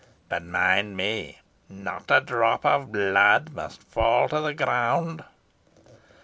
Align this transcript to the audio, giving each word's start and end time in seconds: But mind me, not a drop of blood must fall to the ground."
But 0.29 0.41
mind 0.43 0.97
me, 0.97 1.41
not 1.69 2.09
a 2.09 2.21
drop 2.21 2.65
of 2.65 2.91
blood 2.91 3.53
must 3.53 3.83
fall 3.83 4.27
to 4.29 4.41
the 4.41 4.55
ground." 4.55 5.23